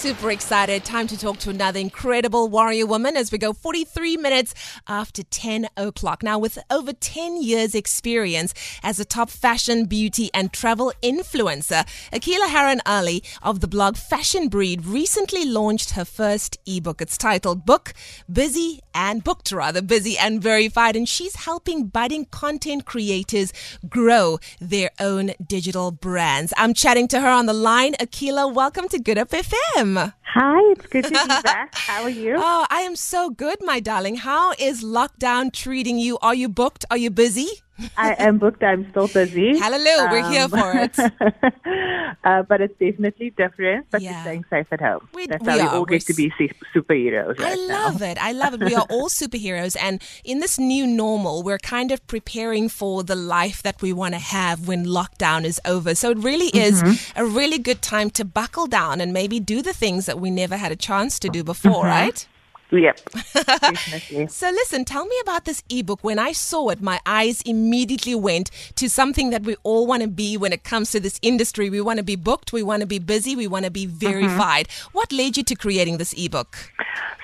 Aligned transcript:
Super 0.00 0.30
excited. 0.30 0.82
Time 0.82 1.06
to 1.08 1.18
talk 1.18 1.36
to 1.40 1.50
another 1.50 1.78
incredible 1.78 2.48
warrior 2.48 2.86
woman 2.86 3.18
as 3.18 3.30
we 3.30 3.36
go 3.36 3.52
43 3.52 4.16
minutes 4.16 4.54
after 4.88 5.22
10 5.22 5.68
o'clock. 5.76 6.22
Now, 6.22 6.38
with 6.38 6.58
over 6.70 6.94
10 6.94 7.42
years' 7.42 7.74
experience 7.74 8.54
as 8.82 8.98
a 8.98 9.04
top 9.04 9.28
fashion, 9.28 9.84
beauty, 9.84 10.30
and 10.32 10.54
travel 10.54 10.90
influencer, 11.02 11.84
Aqeela 12.14 12.46
Harron 12.46 12.80
Ally 12.86 13.18
of 13.42 13.60
the 13.60 13.68
blog 13.68 13.98
Fashion 13.98 14.48
Breed 14.48 14.86
recently 14.86 15.44
launched 15.44 15.90
her 15.90 16.06
first 16.06 16.56
ebook. 16.64 17.02
It's 17.02 17.18
titled 17.18 17.66
Book, 17.66 17.92
Busy, 18.32 18.80
and 18.94 19.22
Booked, 19.22 19.52
rather, 19.52 19.82
Busy 19.82 20.16
and 20.16 20.42
Verified. 20.42 20.96
And 20.96 21.06
she's 21.06 21.36
helping 21.36 21.88
budding 21.88 22.24
content 22.24 22.86
creators 22.86 23.52
grow 23.86 24.38
their 24.62 24.92
own 24.98 25.32
digital 25.46 25.90
brands. 25.90 26.54
I'm 26.56 26.72
chatting 26.72 27.06
to 27.08 27.20
her 27.20 27.28
on 27.28 27.44
the 27.44 27.52
line. 27.52 27.92
Aqeela, 28.00 28.50
welcome 28.50 28.88
to 28.88 28.98
Good 28.98 29.18
Hope 29.18 29.28
FM. 29.28 29.89
Hi, 29.96 30.72
it's 30.72 30.86
good 30.86 31.04
to 31.04 31.10
be 31.10 31.16
back. 31.16 31.74
How 31.78 32.02
are 32.02 32.10
you? 32.10 32.34
Oh, 32.36 32.66
I 32.70 32.80
am 32.82 32.96
so 32.96 33.30
good, 33.30 33.58
my 33.62 33.80
darling. 33.80 34.16
How 34.16 34.52
is 34.58 34.84
lockdown 34.84 35.52
treating 35.52 35.98
you? 35.98 36.18
Are 36.22 36.34
you 36.34 36.48
booked? 36.48 36.84
Are 36.90 36.96
you 36.96 37.10
busy? 37.10 37.48
I 37.96 38.14
am 38.18 38.38
booked. 38.38 38.62
I'm 38.62 38.88
still 38.90 39.08
busy. 39.08 39.58
Hallelujah, 39.58 40.08
we're 40.10 40.30
here 40.30 40.44
Um, 40.44 40.50
for 40.50 40.72
it. 40.74 40.98
uh, 42.24 42.42
but 42.42 42.60
it's 42.60 42.78
definitely 42.78 43.30
different. 43.30 43.86
But 43.90 44.02
Yeah. 44.02 44.12
we're 44.16 44.22
staying 44.22 44.44
safe 44.50 44.66
at 44.72 44.80
home. 44.80 45.08
We- 45.14 45.26
That's 45.26 45.44
we 45.44 45.50
how 45.50 45.56
we 45.56 45.62
all 45.62 45.84
get 45.84 46.02
to 46.06 46.14
be 46.14 46.32
su- 46.38 46.48
superheroes 46.74 47.40
I 47.40 47.42
right 47.44 47.58
now. 47.68 47.84
love 47.86 48.02
it. 48.02 48.18
I 48.20 48.32
love 48.32 48.54
it. 48.54 48.60
We 48.64 48.74
are 48.74 48.86
all 48.90 49.08
superheroes. 49.22 49.76
And 49.80 50.02
in 50.24 50.40
this 50.40 50.58
new 50.58 50.86
normal, 50.86 51.42
we're 51.42 51.58
kind 51.58 51.92
of 51.92 52.04
preparing 52.06 52.68
for 52.68 53.02
the 53.02 53.16
life 53.16 53.62
that 53.62 53.80
we 53.82 53.92
want 53.92 54.14
to 54.14 54.20
have 54.20 54.66
when 54.68 54.84
lockdown 54.86 55.44
is 55.44 55.60
over. 55.64 55.94
So 55.94 56.10
it 56.10 56.18
really 56.18 56.48
is 56.48 56.82
Mm-hmm. 56.82 57.18
a 57.20 57.24
really 57.26 57.58
good 57.58 57.82
time 57.82 58.10
to 58.10 58.24
buckle 58.24 58.66
down 58.66 59.00
and 59.00 59.12
maybe 59.12 59.40
do 59.40 59.60
the 59.60 59.72
things 59.72 60.06
that 60.06 60.18
we 60.20 60.30
never 60.30 60.56
had 60.56 60.72
a 60.72 60.76
chance 60.76 61.18
to 61.20 61.28
do 61.28 61.42
before, 61.44 61.84
Mm-hmm. 61.84 61.86
right? 62.04 62.26
Yep. 62.72 63.00
So 64.28 64.48
listen, 64.50 64.84
tell 64.84 65.06
me 65.06 65.16
about 65.22 65.44
this 65.44 65.62
ebook. 65.68 66.02
When 66.02 66.18
I 66.18 66.32
saw 66.32 66.68
it, 66.68 66.80
my 66.80 67.00
eyes 67.06 67.42
immediately 67.42 68.14
went 68.14 68.50
to 68.76 68.88
something 68.88 69.30
that 69.30 69.42
we 69.42 69.56
all 69.62 69.86
want 69.86 70.02
to 70.02 70.08
be 70.08 70.36
when 70.36 70.52
it 70.52 70.64
comes 70.64 70.90
to 70.92 71.00
this 71.00 71.18
industry. 71.22 71.70
We 71.70 71.80
want 71.80 71.98
to 71.98 72.02
be 72.02 72.16
booked, 72.16 72.52
we 72.52 72.62
want 72.62 72.80
to 72.80 72.86
be 72.86 72.98
busy, 72.98 73.34
we 73.34 73.46
want 73.46 73.64
to 73.64 73.70
be 73.70 73.86
mm-hmm. 73.86 73.96
verified. 73.96 74.68
What 74.92 75.12
led 75.12 75.36
you 75.36 75.42
to 75.44 75.54
creating 75.54 75.98
this 75.98 76.12
ebook? 76.12 76.56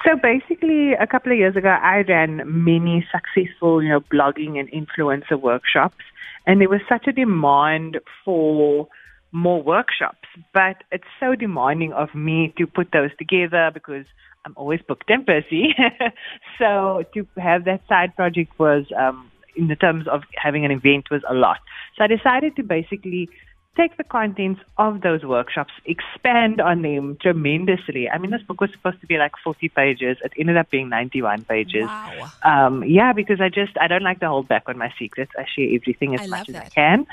So 0.04 0.16
basically, 0.16 0.92
a 0.92 1.06
couple 1.06 1.32
of 1.32 1.38
years 1.38 1.56
ago, 1.56 1.68
I 1.68 2.02
ran 2.02 2.42
many 2.46 3.06
successful, 3.10 3.82
you 3.82 3.88
know, 3.88 4.00
blogging 4.00 4.58
and 4.58 4.70
influencer 4.70 5.40
workshops, 5.40 6.04
and 6.46 6.60
there 6.60 6.68
was 6.68 6.80
such 6.88 7.06
a 7.06 7.12
demand 7.12 7.98
for 8.24 8.88
more 9.32 9.62
workshops. 9.62 10.28
But 10.54 10.84
it's 10.92 11.08
so 11.18 11.34
demanding 11.34 11.92
of 11.92 12.14
me 12.14 12.54
to 12.56 12.66
put 12.66 12.92
those 12.92 13.10
together 13.18 13.70
because 13.72 14.06
I'm 14.46 14.54
always 14.56 14.80
booked 14.86 15.10
and 15.10 15.26
busy. 15.26 15.74
so 16.58 17.02
to 17.14 17.26
have 17.36 17.64
that 17.64 17.80
side 17.88 18.14
project 18.14 18.56
was, 18.60 18.84
um, 18.96 19.30
in 19.56 19.66
the 19.66 19.74
terms 19.74 20.06
of 20.06 20.22
having 20.36 20.64
an 20.64 20.70
event, 20.70 21.10
was 21.10 21.22
a 21.28 21.34
lot. 21.34 21.58
So 21.98 22.04
I 22.04 22.06
decided 22.06 22.54
to 22.56 22.62
basically 22.62 23.28
take 23.76 23.96
the 23.96 24.04
contents 24.04 24.60
of 24.78 25.02
those 25.02 25.22
workshops, 25.22 25.72
expand 25.84 26.60
on 26.60 26.82
them 26.82 27.16
tremendously. 27.20 28.08
I 28.08 28.18
mean, 28.18 28.30
this 28.30 28.42
book 28.42 28.60
was 28.60 28.70
supposed 28.72 29.00
to 29.02 29.06
be 29.06 29.18
like 29.18 29.32
40 29.44 29.68
pages. 29.68 30.16
It 30.24 30.32
ended 30.38 30.56
up 30.56 30.70
being 30.70 30.88
91 30.88 31.44
pages. 31.44 31.84
Wow. 31.84 32.32
Um, 32.42 32.84
yeah, 32.84 33.12
because 33.12 33.40
I 33.40 33.48
just, 33.48 33.72
I 33.80 33.86
don't 33.86 34.02
like 34.02 34.20
to 34.20 34.28
hold 34.28 34.48
back 34.48 34.64
on 34.66 34.78
my 34.78 34.92
secrets. 34.98 35.32
I 35.38 35.44
share 35.54 35.68
everything 35.74 36.14
as 36.14 36.22
I 36.22 36.26
much 36.26 36.48
as 36.48 36.56
I 36.56 36.68
can. 36.70 37.06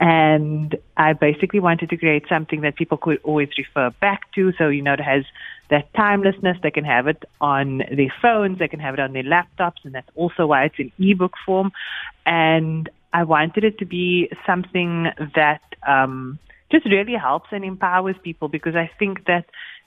And 0.00 0.76
I 0.96 1.12
basically 1.12 1.60
wanted 1.60 1.90
to 1.90 1.96
create 1.96 2.24
something 2.28 2.60
that 2.62 2.76
people 2.76 2.98
could 2.98 3.20
always 3.22 3.50
refer 3.56 3.90
back 4.00 4.32
to. 4.34 4.52
So, 4.58 4.68
you 4.68 4.82
know, 4.82 4.94
it 4.94 5.00
has 5.00 5.24
that 5.70 5.92
timelessness. 5.94 6.56
They 6.62 6.70
can 6.70 6.84
have 6.84 7.06
it 7.06 7.24
on 7.40 7.78
their 7.78 8.12
phones, 8.22 8.58
they 8.58 8.68
can 8.68 8.80
have 8.80 8.94
it 8.94 9.00
on 9.00 9.12
their 9.12 9.22
laptops, 9.22 9.84
and 9.84 9.94
that's 9.94 10.08
also 10.14 10.46
why 10.46 10.64
it's 10.64 10.78
in 10.78 10.92
ebook 10.98 11.34
form. 11.44 11.72
And 12.24 12.88
I 13.12 13.24
wanted 13.24 13.64
it 13.64 13.78
to 13.78 13.86
be 13.86 14.30
something 14.46 15.08
that 15.34 15.62
um, 15.86 16.38
just 16.70 16.86
really 16.86 17.14
helps 17.14 17.48
and 17.52 17.64
empowers 17.64 18.16
people 18.22 18.48
because 18.48 18.74
I 18.76 18.90
think 18.98 19.26
that 19.26 19.46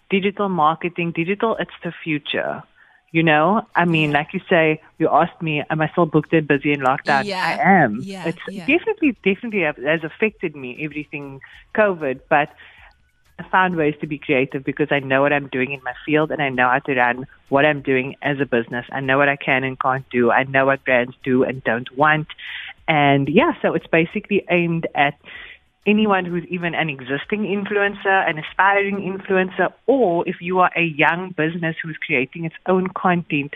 digital 0.10 0.50
marketing, 0.50 1.14
digital, 1.16 1.56
it's 1.60 1.72
the 1.84 1.94
future. 2.04 2.64
You 3.14 3.24
know, 3.24 3.64
I 3.76 3.84
mean, 3.84 4.14
like 4.14 4.34
you 4.34 4.40
say, 4.50 4.82
you 4.98 5.10
asked 5.10 5.42
me, 5.42 5.62
am 5.70 5.82
I 5.82 5.90
still 5.90 6.06
booked 6.06 6.32
and 6.32 6.48
busy 6.48 6.72
in 6.72 6.80
lockdown? 6.80 7.26
Yeah. 7.26 7.46
I 7.46 7.84
am. 7.84 8.02
Yeah, 8.04 8.28
It's 8.28 8.40
yeah. 8.48 8.66
definitely, 8.66 9.18
definitely 9.24 9.64
has 9.64 10.04
affected 10.06 10.56
me, 10.56 10.78
everything 10.82 11.42
COVID, 11.76 12.22
but 12.30 12.50
I 13.38 13.50
found 13.50 13.76
ways 13.76 13.96
to 14.02 14.08
be 14.08 14.18
creative 14.18 14.64
because 14.64 14.88
I 14.92 15.00
know 15.00 15.22
what 15.22 15.34
I'm 15.34 15.48
doing 15.48 15.74
in 15.74 15.84
my 15.84 15.94
field 16.06 16.32
and 16.32 16.42
I 16.42 16.50
know 16.50 16.70
how 16.70 16.80
to 16.80 16.96
run 16.96 17.28
what 17.50 17.66
I'm 17.66 17.82
doing 17.82 18.16
as 18.22 18.40
a 18.40 18.46
business. 18.46 18.86
I 18.92 19.02
know 19.02 19.18
what 19.18 19.28
I 19.28 19.36
can 19.36 19.64
and 19.64 19.80
can't 19.80 20.08
do. 20.10 20.32
I 20.32 20.44
know 20.44 20.68
what 20.68 20.86
brands 20.86 21.16
do 21.24 21.44
and 21.44 21.62
don't 21.64 21.92
want. 21.98 22.28
And 22.92 23.30
yeah, 23.30 23.54
so 23.62 23.74
it's 23.74 23.88
basically 23.88 24.46
aimed 24.50 24.86
at 24.96 25.18
anyone 25.88 26.26
who's 26.26 26.44
even 26.50 26.76
an 26.76 26.90
existing 26.90 27.44
influencer, 27.44 28.30
an 28.30 28.38
aspiring 28.38 28.98
influencer, 28.98 29.72
or 29.88 30.28
if 30.28 30.42
you 30.42 30.60
are 30.60 30.72
a 30.76 30.84
young 30.84 31.34
business 31.38 31.78
who's 31.82 31.96
creating 32.06 32.44
its 32.44 32.56
own 32.66 32.88
content 32.90 33.56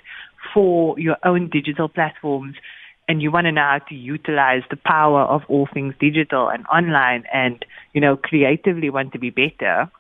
for 0.54 0.98
your 0.98 1.18
own 1.26 1.50
digital 1.50 1.90
platforms 1.90 2.56
and 3.10 3.22
you 3.22 3.30
want 3.30 3.44
to 3.44 3.52
know 3.52 3.62
how 3.62 3.80
to 3.90 3.94
utilize 3.94 4.64
the 4.70 4.78
power 4.78 5.24
of 5.24 5.42
all 5.50 5.68
things 5.74 5.94
digital 6.00 6.48
and 6.48 6.66
online 6.68 7.26
and, 7.34 7.66
you 7.94 8.00
know, 8.00 8.16
creatively 8.16 8.90
want 8.90 9.12
to 9.12 9.20
be 9.20 9.32
better, 9.32 9.92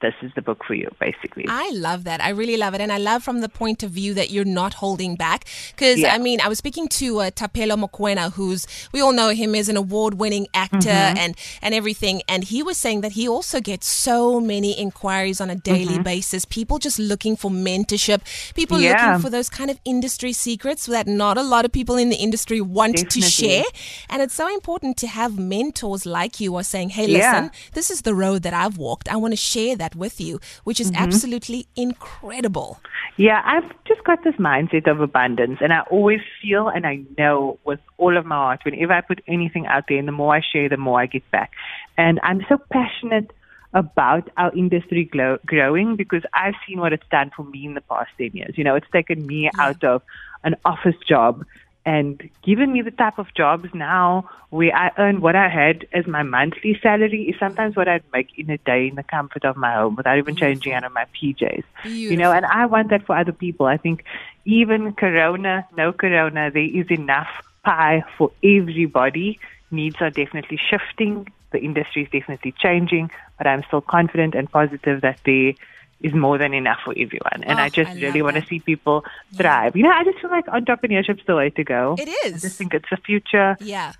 this 0.00 0.14
is 0.22 0.30
the 0.36 0.42
book 0.42 0.62
for 0.64 0.74
you, 0.74 0.88
basically. 1.00 1.44
I 1.48 1.70
love 1.74 2.04
that. 2.04 2.22
I 2.22 2.28
really 2.28 2.56
love 2.56 2.72
it. 2.74 2.80
And 2.80 2.92
I 2.92 2.98
love 2.98 3.24
from 3.24 3.40
the 3.40 3.48
point 3.48 3.82
of 3.82 3.90
view 3.90 4.14
that 4.14 4.30
you're 4.30 4.44
not 4.44 4.74
holding 4.74 5.16
back. 5.16 5.44
Because, 5.74 5.98
Yeah. 5.98 6.14
I 6.14 6.18
mean, 6.18 6.40
I 6.40 6.46
was 6.48 6.58
speaking 6.58 6.86
to 7.00 7.18
uh, 7.18 7.30
Thapelo 7.32 7.76
Mokoena, 7.76 8.32
who's, 8.34 8.64
we 8.92 9.00
all 9.00 9.10
know 9.12 9.30
him 9.30 9.56
as 9.56 9.68
an 9.68 9.76
award 9.76 10.14
winning 10.14 10.46
actor 10.54 10.78
Mm-hmm. 10.88 11.18
and, 11.18 11.36
and 11.62 11.74
everything. 11.74 12.22
And 12.28 12.44
he 12.44 12.62
was 12.62 12.78
saying 12.78 13.00
that 13.00 13.12
he 13.12 13.28
also 13.28 13.60
gets 13.60 13.88
so 13.88 14.38
many 14.40 14.70
inquiries 14.78 15.40
on 15.40 15.50
a 15.50 15.56
daily 15.56 15.94
Mm-hmm. 15.94 16.02
basis. 16.04 16.44
People 16.44 16.78
just 16.78 17.00
looking 17.00 17.34
for 17.36 17.50
mentorship, 17.50 18.20
people 18.54 18.78
Yeah. 18.80 18.92
looking 19.06 19.22
for 19.22 19.30
those 19.30 19.48
kind 19.50 19.68
of 19.68 19.80
industry 19.84 20.32
secrets 20.32 20.86
that 20.86 21.08
not 21.08 21.36
a 21.36 21.42
lot 21.42 21.64
of 21.64 21.72
people 21.72 21.96
in 21.96 22.08
the 22.08 22.16
industry 22.16 22.60
want 22.60 23.10
to 23.10 23.20
share. 23.20 23.64
And 24.08 24.22
it's 24.22 24.34
so 24.34 24.46
important 24.54 24.96
to 24.98 25.08
have 25.08 25.38
mentors 25.38 26.06
like 26.06 26.38
you 26.38 26.54
are 26.54 26.62
saying, 26.62 26.90
hey, 26.90 27.06
Yeah. 27.06 27.18
listen, 27.18 27.50
this 27.72 27.90
is 27.90 28.02
the 28.02 28.14
road 28.14 28.42
that 28.44 28.54
I've 28.54 28.78
walked. 28.78 29.08
I 29.08 29.16
want 29.16 29.32
to 29.32 29.36
share 29.36 29.74
that 29.76 29.87
with 29.94 30.20
you, 30.20 30.40
which 30.64 30.80
is 30.80 30.90
Mm-hmm. 30.90 31.02
absolutely 31.02 31.66
incredible. 31.76 32.80
Yeah, 33.16 33.42
I've 33.44 33.68
just 33.84 34.04
got 34.04 34.22
this 34.24 34.34
mindset 34.36 34.88
of 34.90 35.00
abundance, 35.00 35.58
and 35.60 35.72
I 35.72 35.80
always 35.90 36.20
feel 36.40 36.68
and 36.68 36.86
I 36.86 37.00
know 37.18 37.58
with 37.64 37.80
all 37.98 38.16
of 38.16 38.24
my 38.24 38.36
heart, 38.36 38.60
whenever 38.64 38.92
I 38.92 39.00
put 39.00 39.20
anything 39.26 39.66
out 39.66 39.84
there, 39.88 39.98
and 39.98 40.06
the 40.06 40.12
more 40.12 40.34
I 40.36 40.40
share, 40.40 40.68
the 40.68 40.76
more 40.76 41.00
I 41.00 41.06
get 41.06 41.28
back. 41.30 41.50
And 41.96 42.20
I'm 42.22 42.44
so 42.48 42.58
passionate 42.70 43.32
about 43.74 44.30
our 44.36 44.52
industry 44.56 45.04
glow- 45.04 45.38
growing 45.44 45.96
because 45.96 46.22
I've 46.32 46.54
seen 46.66 46.80
what 46.80 46.92
it's 46.92 47.06
done 47.10 47.30
for 47.36 47.42
me 47.44 47.66
in 47.66 47.74
the 47.74 47.82
past 47.82 48.10
10 48.18 48.30
years. 48.32 48.54
You 48.56 48.64
know, 48.64 48.74
it's 48.76 48.90
taken 48.92 49.26
me 49.26 49.50
out 49.58 49.84
of 49.84 50.02
an 50.44 50.54
office 50.64 50.96
job 51.06 51.44
and 51.88 52.28
given 52.42 52.70
me 52.74 52.82
the 52.82 52.90
type 52.90 53.18
of 53.18 53.32
jobs 53.34 53.70
now 53.72 54.28
where 54.50 54.74
I 54.76 54.90
earn 54.98 55.22
what 55.22 55.34
I 55.34 55.48
had 55.48 55.86
as 55.94 56.06
my 56.06 56.22
monthly 56.22 56.78
salary 56.82 57.22
is 57.30 57.36
sometimes 57.40 57.76
what 57.76 57.88
I'd 57.88 58.02
make 58.12 58.28
in 58.36 58.50
a 58.50 58.58
day 58.58 58.88
in 58.88 58.96
the 58.96 59.02
comfort 59.02 59.46
of 59.46 59.56
my 59.56 59.72
home 59.72 59.96
without 59.96 60.18
even 60.18 60.36
changing 60.36 60.74
out 60.74 60.84
of 60.84 60.92
my 60.92 61.06
PJs. 61.16 61.64
You 61.84 62.18
know, 62.18 62.30
and 62.30 62.44
I 62.44 62.66
want 62.66 62.90
that 62.90 63.06
for 63.06 63.16
other 63.16 63.32
people. 63.32 63.64
I 63.64 63.78
think 63.78 64.04
even 64.44 64.92
corona, 64.92 65.66
no 65.78 65.94
corona, 65.94 66.50
there 66.50 66.62
is 66.62 66.90
enough 66.90 67.28
pie 67.64 68.04
for 68.18 68.32
everybody. 68.44 69.40
Needs 69.70 69.96
are 70.00 70.10
definitely 70.10 70.60
shifting. 70.68 71.32
The 71.52 71.58
industry 71.58 72.02
is 72.02 72.10
definitely 72.10 72.52
changing, 72.52 73.10
but 73.38 73.46
I'm 73.46 73.62
still 73.66 73.80
confident 73.80 74.34
and 74.34 74.50
positive 74.50 75.00
that 75.00 75.20
there 75.24 75.54
is 76.00 76.12
more 76.14 76.38
than 76.38 76.54
enough 76.54 76.78
for 76.84 76.92
everyone. 76.92 77.42
And 77.44 77.58
Oh, 77.58 77.62
I 77.62 77.68
just 77.68 77.90
I 77.90 77.94
really 77.94 78.22
want 78.22 78.36
to 78.36 78.46
see 78.46 78.60
people 78.60 79.04
thrive. 79.34 79.74
You 79.76 79.82
know, 79.82 79.90
I 79.90 80.04
just 80.04 80.18
feel 80.20 80.30
like 80.30 80.46
entrepreneurship's 80.46 81.24
the 81.26 81.34
way 81.34 81.50
to 81.50 81.64
go. 81.64 81.96
It 81.98 82.08
is. 82.26 82.34
I 82.44 82.48
just 82.48 82.56
think 82.56 82.74
it's 82.74 82.88
the 82.90 82.96
future. 82.98 83.56
Yeah. 83.60 83.92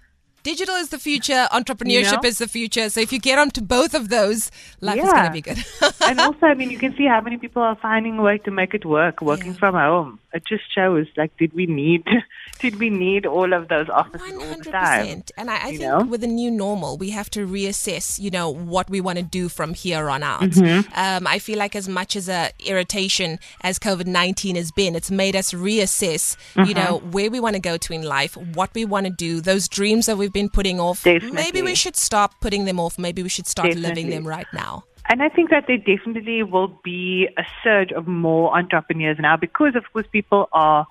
Digital 0.44 0.76
is 0.76 0.90
the 0.90 0.98
future, 1.00 1.46
entrepreneurship 1.52 2.22
know? 2.22 2.28
is 2.28 2.38
the 2.38 2.46
future. 2.46 2.88
So 2.88 3.00
if 3.00 3.12
you 3.12 3.18
get 3.18 3.38
onto 3.38 3.60
both 3.60 3.92
of 3.92 4.08
those, 4.08 4.50
life 4.80 4.98
is 4.98 5.12
going 5.12 5.24
to 5.26 5.30
be 5.32 5.40
good. 5.40 5.58
and 6.06 6.20
also, 6.20 6.46
I 6.46 6.54
mean, 6.54 6.70
you 6.70 6.78
can 6.78 6.96
see 6.96 7.06
how 7.06 7.20
many 7.20 7.36
people 7.36 7.60
are 7.62 7.74
finding 7.76 8.18
a 8.18 8.22
way 8.22 8.38
to 8.38 8.50
make 8.50 8.72
it 8.72 8.84
work, 8.86 9.20
working 9.20 9.52
Yeah. 9.52 9.58
from 9.58 9.74
home. 9.74 10.20
It 10.32 10.44
just 10.46 10.64
shows 10.74 11.06
like 11.16 11.34
did 11.38 11.52
we 11.54 11.66
need 11.66 12.04
did 12.60 12.78
we 12.78 12.90
need 12.90 13.24
all 13.26 13.52
of 13.52 13.68
those 13.68 13.88
offices 13.88 14.32
One 14.32 14.42
all 14.48 14.56
the 14.58 14.70
time? 14.70 15.22
And 15.36 15.50
I, 15.50 15.56
I 15.56 15.58
think 15.70 15.80
know? 15.80 16.04
with 16.04 16.20
the 16.20 16.26
new 16.26 16.50
normal, 16.50 16.98
we 16.98 17.10
have 17.10 17.30
to 17.30 17.46
reassess. 17.46 18.18
You 18.18 18.30
know 18.30 18.50
what 18.50 18.90
we 18.90 19.00
want 19.00 19.18
to 19.18 19.24
do 19.24 19.48
from 19.48 19.74
here 19.74 20.10
on 20.10 20.22
out. 20.22 20.42
Mm-hmm. 20.42 20.92
Um, 20.94 21.26
I 21.26 21.38
feel 21.38 21.58
like 21.58 21.74
as 21.74 21.88
much 21.88 22.14
as 22.16 22.28
a 22.28 22.50
irritation 22.64 23.38
as 23.62 23.78
COVID 23.78 24.06
nineteen 24.06 24.56
has 24.56 24.70
been, 24.70 24.94
it's 24.94 25.10
made 25.10 25.34
us 25.36 25.52
reassess. 25.52 26.36
You 26.56 26.62
Mm-hmm. 26.74 26.78
know 26.78 26.98
where 27.10 27.30
we 27.30 27.40
want 27.40 27.54
to 27.54 27.60
go 27.60 27.76
to 27.76 27.92
in 27.92 28.02
life, 28.02 28.36
what 28.36 28.70
we 28.74 28.84
want 28.84 29.06
to 29.06 29.12
do, 29.12 29.40
those 29.40 29.68
dreams 29.68 30.06
that 30.06 30.16
we've 30.18 30.32
been 30.32 30.50
putting 30.50 30.78
off. 30.80 31.04
Maybe 31.04 31.62
we 31.62 31.74
should 31.74 31.96
stop 31.96 32.40
putting 32.40 32.64
them 32.66 32.78
off. 32.78 32.98
Maybe 32.98 33.22
we 33.22 33.28
should 33.28 33.46
start 33.46 33.74
living 33.74 34.10
them 34.10 34.26
right 34.26 34.46
now. 34.52 34.84
And 35.08 35.22
I 35.22 35.30
think 35.30 35.50
that 35.50 35.66
there 35.66 35.78
definitely 35.78 36.42
will 36.42 36.68
be 36.84 37.28
a 37.38 37.44
surge 37.64 37.92
of 37.92 38.06
more 38.06 38.56
entrepreneurs 38.56 39.18
now 39.18 39.36
because, 39.36 39.74
of 39.74 39.84
course, 39.92 40.06
people 40.12 40.48
are 40.52 40.86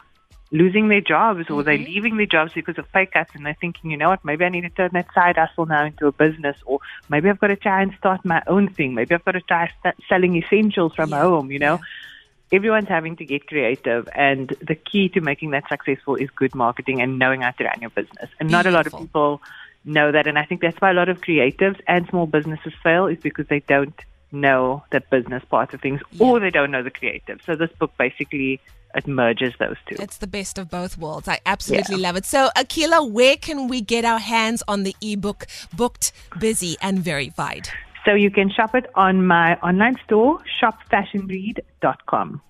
losing 0.52 0.88
their 0.88 1.02
jobs 1.02 1.50
or 1.50 1.62
they're 1.62 1.76
mm-hmm. 1.76 1.92
leaving 1.92 2.18
their 2.18 2.26
jobs 2.26 2.54
because 2.54 2.78
of 2.78 2.92
pay 2.92 3.06
cuts 3.06 3.32
and 3.36 3.46
they're 3.46 3.58
thinking, 3.60 3.92
you 3.92 3.98
know 3.98 4.10
what, 4.10 4.24
maybe 4.24 4.46
I 4.46 4.50
need 4.50 4.62
to 4.62 4.70
turn 4.70 4.92
that 4.94 5.08
side 5.14 5.38
hustle 5.38 5.66
now 5.66 5.86
into 5.86 6.08
a 6.08 6.12
business 6.12 6.58
or 6.66 6.80
maybe 7.10 7.30
I've 7.30 7.40
got 7.40 7.48
to 7.48 7.56
try 7.56 7.82
and 7.82 7.94
start 7.98 8.24
my 8.24 8.42
own 8.48 8.70
thing. 8.74 8.94
Maybe 8.94 9.14
I've 9.14 9.26
got 9.26 9.34
to 9.34 9.42
try 9.42 9.70
st- 9.84 9.96
selling 10.08 10.36
essentials 10.38 10.96
from 10.96 11.10
Yeah, 11.10 11.22
home, 11.22 11.52
you 11.52 11.60
know. 11.60 11.76
yeah. 11.76 12.58
Everyone's 12.58 12.88
having 12.88 13.18
to 13.18 13.26
get 13.26 13.46
creative, 13.46 14.08
and 14.16 14.56
the 14.62 14.76
key 14.76 15.10
to 15.10 15.20
making 15.20 15.50
that 15.50 15.68
successful 15.68 16.16
is 16.16 16.30
good 16.30 16.56
marketing 16.56 17.02
and 17.02 17.20
knowing 17.20 17.42
how 17.42 17.52
to 17.52 17.66
run 17.66 17.82
your 17.82 17.90
business. 17.90 18.30
And 18.40 18.50
not 18.50 18.66
a 18.66 18.72
lot 18.72 18.88
of 18.88 18.98
people 18.98 19.42
know 19.86 20.12
that, 20.12 20.28
and 20.28 20.38
I 20.38 20.46
think 20.46 20.62
that's 20.62 20.80
why 20.80 20.92
a 20.92 20.94
lot 20.94 21.10
of 21.10 21.22
creatives 21.22 21.80
and 21.88 22.08
small 22.08 22.26
businesses 22.26 22.74
fail 22.84 23.08
is 23.08 23.20
because 23.20 23.48
they 23.48 23.62
don't 23.62 24.00
know 24.32 24.84
the 24.92 25.00
business 25.00 25.44
part 25.46 25.74
of 25.74 25.82
things, 25.82 26.02
or 26.20 26.40
they 26.40 26.50
don't 26.50 26.72
know 26.72 26.84
the 26.84 26.92
creative. 26.92 27.42
So 27.46 27.56
this 27.56 27.72
book 27.80 27.92
basically 27.98 28.60
it 28.96 29.08
merges 29.08 29.54
those 29.60 29.76
two. 29.88 29.96
It's 30.00 30.18
the 30.18 30.28
best 30.28 30.58
of 30.58 30.70
both 30.70 30.98
worlds. 30.98 31.28
I 31.28 31.40
absolutely 31.46 31.98
love 31.98 32.16
it. 32.16 32.26
So, 32.26 32.50
Aqeela, 32.56 33.10
where 33.10 33.36
can 33.38 33.68
we 33.68 33.82
get 33.82 34.06
our 34.06 34.20
hands 34.20 34.64
on 34.68 34.84
the 34.84 34.96
ebook, 35.02 35.46
Booked, 35.76 36.12
Busy, 36.40 36.78
and 36.82 37.00
Verified? 37.00 37.70
So 38.06 38.14
you 38.14 38.32
can 38.32 38.50
shop 38.50 38.74
it 38.74 38.90
on 38.96 39.28
my 39.28 39.56
online 39.58 39.98
store, 40.06 40.40
shopfashionbreed.com. 40.62 42.42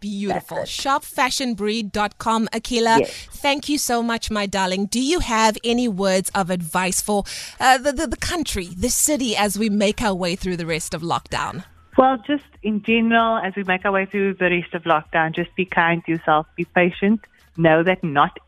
Beautiful. 0.00 0.58
Shopfashionbreed.com. 0.58 2.48
Aqeela, 2.52 3.00
Yes. 3.00 3.26
thank 3.32 3.68
you 3.68 3.78
so 3.78 4.02
much, 4.02 4.30
my 4.30 4.46
darling. 4.46 4.86
Do 4.86 5.00
you 5.00 5.20
have 5.20 5.56
any 5.64 5.88
words 5.88 6.30
of 6.34 6.50
advice 6.50 7.00
for 7.00 7.24
uh, 7.60 7.78
the, 7.78 7.92
the, 7.92 8.06
the 8.06 8.16
country, 8.16 8.66
the 8.76 8.88
city, 8.90 9.36
as 9.36 9.58
we 9.58 9.68
make 9.70 10.02
our 10.02 10.14
way 10.14 10.36
through 10.36 10.56
the 10.56 10.66
rest 10.66 10.94
of 10.94 11.02
lockdown? 11.02 11.64
Well, 11.96 12.18
just 12.26 12.44
in 12.62 12.82
general, 12.82 13.38
as 13.38 13.54
we 13.56 13.64
make 13.64 13.84
our 13.86 13.92
way 13.92 14.06
through 14.06 14.34
the 14.34 14.50
rest 14.50 14.74
of 14.74 14.82
lockdown, 14.82 15.34
just 15.34 15.54
be 15.56 15.64
kind 15.64 16.04
to 16.04 16.12
yourself, 16.12 16.46
be 16.56 16.64
patient. 16.64 17.20
Know 17.56 17.82
that 17.82 18.04
not 18.04 18.38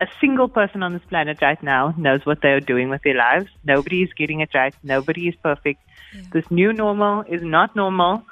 a 0.00 0.06
single 0.20 0.48
person 0.48 0.82
on 0.82 0.92
this 0.94 1.02
planet 1.08 1.38
right 1.42 1.62
now 1.62 1.94
knows 1.96 2.24
what 2.24 2.40
they 2.42 2.48
are 2.50 2.60
doing 2.60 2.88
with 2.88 3.02
their 3.02 3.14
lives. 3.14 3.48
Nobody 3.64 4.02
is 4.02 4.12
getting 4.14 4.40
it 4.40 4.50
right. 4.54 4.74
Nobody 4.82 5.28
is 5.28 5.34
perfect. 5.42 5.82
This 6.32 6.50
new 6.50 6.72
normal 6.72 7.22
is 7.28 7.42
not 7.42 7.76
normal. 7.76 8.24